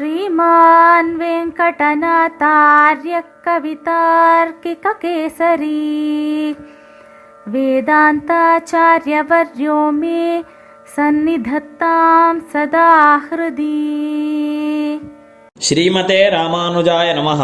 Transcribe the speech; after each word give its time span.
श्रीमान् 0.00 1.10
वेङ्कटनाथार्यः 1.18 3.26
कवितार्किककेसरी 3.46 3.90
वेदान्ताचार्यवर्यो 7.46 9.76
मे 9.92 10.20
सन्निधत्तां 10.94 12.34
सदा 12.52 12.88
हृदि 13.26 13.74
ஸ்ரீமதே 15.60 16.18
ராமானுஜாய 16.34 17.06
நமஹ 17.18 17.42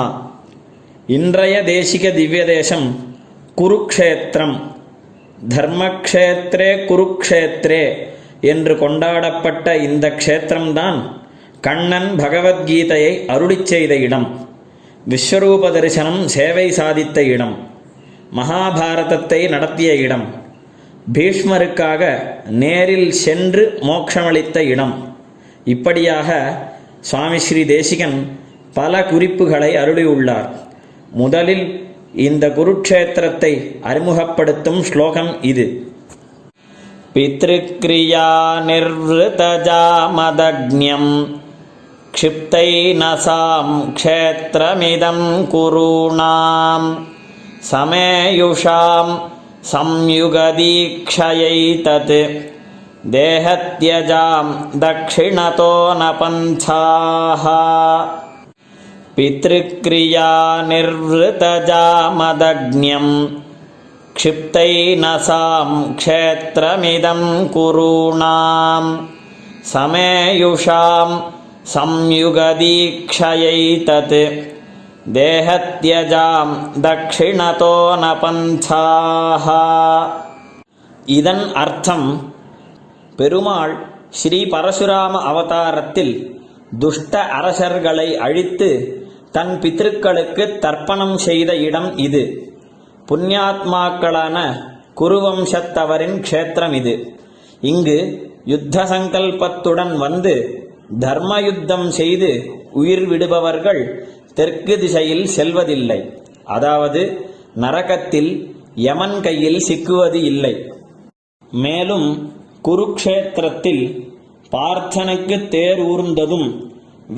இன்றைய 1.08 1.54
தேசிக 1.68 2.04
திவ்ய 2.16 2.42
தேசம் 2.50 2.84
குருக்ஷேத்திரம் 3.58 4.56
தர்மக்ஷேத்ரே 5.54 6.68
குருக்ஷேத்ரே 6.90 7.80
என்று 8.52 8.74
கொண்டாடப்பட்ட 8.82 9.66
இந்த 9.86 10.08
க்ஷேத்திரம்தான் 10.18 10.98
கண்ணன் 11.61 12.17
பகவத்கீதையை 12.17 13.25
அருளிச் 13.25 13.63
செய்த 13.63 13.95
இடம். 13.95 14.47
விஸ்வரூப 15.09 15.71
தரிசனம் 15.71 16.27
சேவை 16.27 16.69
சாதித்த 16.69 17.17
இடம். 17.17 17.57
மகாபாரதத்தை 18.35 19.49
நடத்திய 19.49 19.95
இடம். 19.95 20.45
பீஷ்மருக்காக 21.13 22.19
நேரில் 22.45 23.11
சென்று 23.11 23.79
மோட்சமளித்த 23.81 24.57
இடம். 24.57 25.15
இப்படியாக 25.63 26.57
சுவாமி 26.99 27.39
ஸ்ரீ 27.39 27.65
தேசிகன் 27.65 28.39
பல 28.73 29.03
குறிப்புகளை 29.03 29.75
அருளியுள்ளார். 29.75 30.49
முதலில் 31.11 31.95
இந்த 32.15 32.47
குருக்ஷேத்திரத்தை 32.47 33.81
அறிமுகப்படுத்தும் 33.81 34.83
ஸ்லோகம் 34.83 35.43
இது. 35.43 35.91
பித்ருக்ரியா 37.13 38.27
நிர்வதஜாமதக்ஞம். 38.67 41.39
क्षिप्तैनसां 42.17 43.65
क्षेत्रमिदं 43.97 45.19
कुरूणां 45.51 46.83
समेयुषां 47.71 49.07
संयुगदीक्षयैतत् 49.71 51.03
देहत्यजां 53.15 54.45
दक्षिणतो 54.85 55.69
न 55.99 56.01
पन्थाः 56.21 57.45
पितृक्रिया 59.17 60.31
निर्वृतजामदग्न्यं 60.73 61.47
क्षिप्तैनसां 64.17 65.69
क्षेत्रमिदं 66.01 67.21
कुरूणां 67.55 68.83
समेयुषां 69.73 71.09
संयुगदीक्षयैतत् 71.74 74.50
தேகத்யஜாம் 75.12 76.82
தட்சிணதோ 76.82 77.96
ந 77.96 78.20
பந்தாக 78.20 79.46
இதன் 81.12 81.54
அர்த்தம் 81.54 82.36
பெருமாள் 83.18 83.74
ஸ்ரீ 84.12 84.44
பரசுராம 84.44 85.22
அவதாரத்தில் 85.22 86.38
துஷ்ட 86.78 87.18
அரசர்களை 87.38 88.18
அழித்து 88.18 89.00
தன் 89.32 89.58
பித்திருக்களுக்கு 89.58 90.60
தர்ப்பணம் 90.60 91.18
செய்த 91.18 91.60
இடம் 91.60 91.98
இது 91.98 92.48
புண்ணியாத்மாக்களான 93.08 94.68
குருவம்சத்தவரின் 95.00 96.20
க்ஷேத்திரம் 96.20 96.72
இது 96.72 97.16
இங்கு 97.62 98.30
யுத்த 98.46 98.86
சங்கல்பத்துடன் 98.86 99.98
வந்து 99.98 100.62
தர்ம 101.03 101.31
யுத்தம் 101.41 101.89
செய்து 101.99 102.29
உயிர் 102.81 103.05
விடுபவர்கள் 103.05 103.81
தெற்கு 104.37 104.75
திசையில் 104.79 105.25
செல்வதில்லை. 105.35 105.99
அதாவது 106.55 107.01
நரகத்தில் 107.63 108.31
யமன் 108.87 109.17
கையில் 109.21 109.61
சிக்குவது 109.67 110.19
இல்லை. 110.31 110.53
மேலும் 111.63 112.07
குருக்ஷேத்திரத்தில் 112.67 113.83
பார்த்தனுக்கு 114.51 115.35
தேர் 115.55 115.81
ஊர்ந்ததும் 115.91 116.47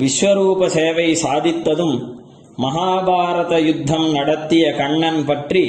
விஸ்வரூப 0.00 0.68
சேவை 0.76 1.08
சாதித்ததும் 1.24 1.96
மகாபாரத 2.64 3.54
யுத்தம் 3.68 4.08
நடத்திய 4.12 4.64
கண்ணன் 4.80 5.22
பற்றி 5.24 5.64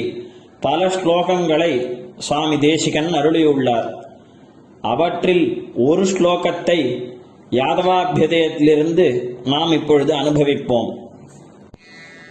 பல 0.60 0.80
ஸ்லோகங்களை 0.96 1.72
சுவாமி 2.18 2.56
தேசிகன் 2.58 3.10
அருளியுள்ளார். 3.18 3.88
அவற்றில் 4.92 5.44
ஒரு 5.88 6.04
ஸ்லோகத்தை 6.12 6.78
யாதவாபியதயத்திலிருந்து 7.57 9.09
நாம் 9.53 9.73
இப்பொழுது 9.79 10.13
அனுபவிப்போம் 10.21 10.89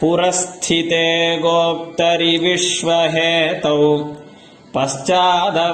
पुरस्थिते 0.00 1.06
गोप्तरि 1.44 2.34
विश्वहेतौ 2.44 3.80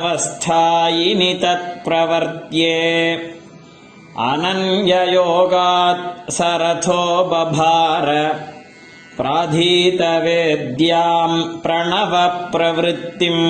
पश्चादवस्थायिनि 0.01 1.31
तत्प्रवर्त्ये 1.43 2.77
अनन्ययोगात् 4.29 6.05
सरथो 6.39 7.03
बभार 7.31 8.09
प्राधीतवेद्याम् 10.11 11.39
प्रणवप्रवृत्तिम् 11.65 13.47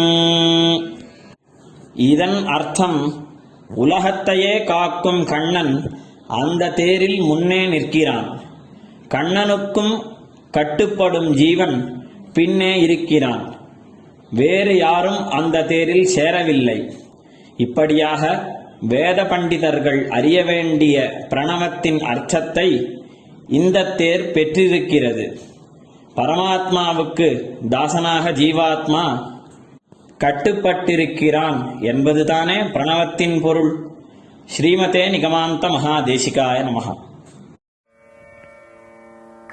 இதன் 2.08 2.36
அர்த்தம் 2.54 2.98
உலகத்தையே 3.82 4.52
காக்கும் 4.70 5.22
கண்ணன் 5.30 5.72
அந்த 6.40 6.68
தேரில் 6.78 7.20
முன்னே 7.28 7.60
நிற்கிறான் 7.72 8.28
கண்ணனுக்கும் 9.14 9.92
கட்டுப்படும் 10.57 11.29
ஜீவன் 11.33 11.77
பின்னே 12.33 12.73
இருக்கிறான். 12.81 13.45
வேறு 14.39 14.73
யாரும் 14.77 15.21
அந்த 15.37 15.63
தேரில் 15.71 16.11
சேரவில்லை. 16.15 16.79
இப்படியாக 17.57 18.21
வேத 18.93 19.19
பண்டிதர்கள் 19.25 19.99
அறிய 20.09 20.37
வேண்டிய 20.43 20.95
பிரணவத்தின் 21.29 21.99
அர்த்தத்தை 22.01 22.69
இந்த 23.59 23.85
தேர் 23.99 24.25
பெற்றிருக்கிறது. 24.31 25.25
பரமாத்மாவுக்கு 26.15 27.29
தாசனாக 27.69 28.31
ஜீவாத்மா 28.31 29.05
கட்டுப்பட்டிருக்கிறான் 30.23 31.59
என்பதுதானே 31.91 32.57
பிரணவத்தின் 32.75 33.37
பொருள். 33.41 33.73
ஸ்ரீமதே 34.53 35.03
நிகமாந்த 35.15 35.67
மகாதேசிகாய 35.69 36.57
நமகா 36.69 36.93